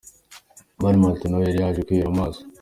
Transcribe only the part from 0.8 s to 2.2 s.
Mani Martin nawe yari yaje kwihera